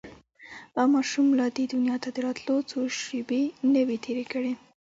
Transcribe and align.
دا 0.75 0.83
ماشوم 0.93 1.27
لا 1.39 1.47
دې 1.55 1.63
دنيا 1.73 1.95
ته 2.03 2.09
د 2.13 2.17
راتلو 2.25 2.55
څو 2.69 2.79
شېبې 3.01 3.43
نه 3.73 3.81
وې 3.87 3.97
تېرې 4.05 4.25
کړې. 4.31 4.53